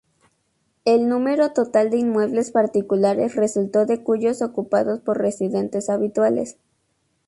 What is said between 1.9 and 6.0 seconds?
de inmuebles particulares resultó de cuyos ocupados por residentes